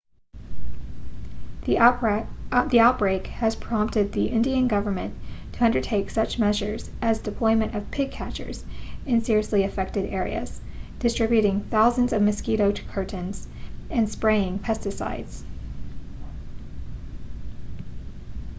the 1.65 1.77
outbreak 1.77 3.27
has 3.27 3.55
prompted 3.55 4.11
the 4.11 4.29
indian 4.29 4.67
government 4.67 5.13
to 5.51 5.63
undertake 5.63 6.09
such 6.09 6.39
measures 6.39 6.89
as 7.03 7.19
deployment 7.19 7.75
of 7.75 7.91
pig 7.91 8.09
catchers 8.09 8.65
in 9.05 9.23
seriously 9.23 9.61
affected 9.61 10.11
areas 10.11 10.59
distributing 10.97 11.61
thousands 11.65 12.11
of 12.13 12.19
mosquito 12.23 12.71
curtains 12.89 13.47
and 13.91 14.09
spraying 14.09 14.57
pesticides 14.57 15.43